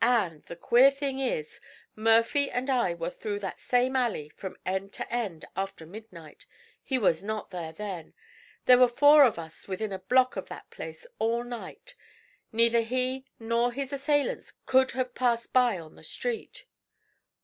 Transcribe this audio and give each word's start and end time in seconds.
'And 0.00 0.44
the 0.44 0.54
queer 0.54 0.92
thing 0.92 1.18
is, 1.18 1.58
Murphy 1.96 2.48
and 2.48 2.70
I 2.70 2.94
were 2.94 3.10
through 3.10 3.40
that 3.40 3.58
same 3.60 3.96
alley, 3.96 4.28
from 4.28 4.56
end 4.64 4.92
to 4.92 5.12
end, 5.12 5.44
after 5.56 5.84
midnight. 5.84 6.46
He 6.80 6.96
was 6.96 7.24
not 7.24 7.50
there 7.50 7.72
then. 7.72 8.14
There 8.66 8.78
were 8.78 8.86
four 8.86 9.24
of 9.24 9.36
us 9.36 9.66
within 9.66 9.90
a 9.90 9.98
block 9.98 10.36
of 10.36 10.48
that 10.48 10.70
place 10.70 11.08
all 11.18 11.42
night. 11.42 11.96
Neither 12.52 12.82
he 12.82 13.26
nor 13.40 13.72
his 13.72 13.92
assailants 13.92 14.52
could 14.64 14.92
have 14.92 15.12
passed 15.12 15.52
by 15.52 15.76
on 15.76 15.96
the 15.96 16.04
street.' 16.04 16.66